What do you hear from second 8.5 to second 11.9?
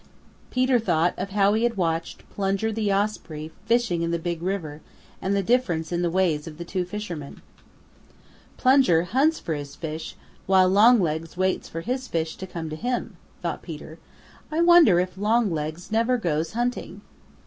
"Plunger hunts for his fish while Longlegs waits for